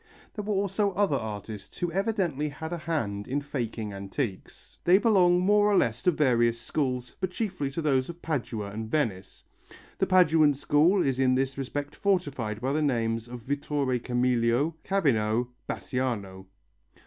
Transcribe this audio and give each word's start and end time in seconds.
There 0.33 0.43
were 0.43 0.55
also 0.55 0.93
other 0.93 1.15
artists 1.15 1.77
who 1.77 1.91
evidently 1.91 2.49
had 2.49 2.73
a 2.73 2.77
hand 2.79 3.27
in 3.27 3.39
faking 3.39 3.93
antiques. 3.93 4.79
They 4.83 4.97
belong 4.97 5.41
more 5.41 5.71
or 5.71 5.77
less 5.77 6.01
to 6.01 6.09
various 6.11 6.59
schools, 6.59 7.15
but 7.19 7.29
chiefly 7.29 7.69
to 7.69 7.83
those 7.83 8.09
of 8.09 8.19
Padua 8.19 8.71
and 8.71 8.89
Venice. 8.89 9.43
The 9.99 10.07
Paduan 10.07 10.55
school 10.55 11.05
is 11.05 11.19
in 11.19 11.35
this 11.35 11.55
respect 11.55 11.95
fortified 11.95 12.59
by 12.61 12.73
the 12.73 12.81
names 12.81 13.27
of 13.27 13.41
Vittore 13.43 13.99
Camelio, 13.99 14.73
Cavino, 14.83 15.49
Bassiano. 15.69 16.47